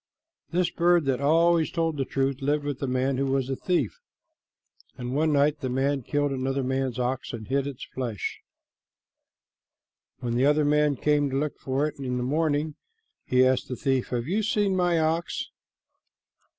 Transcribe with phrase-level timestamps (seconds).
[0.49, 3.99] This bird that always told the truth lived with a man who was a thief,
[4.97, 8.39] and one night the man killed another man's ox and hid its flesh.
[10.19, 12.77] When the other man came to look for it in the morning,
[13.25, 15.51] he asked the thief, "Have you seen my ox?"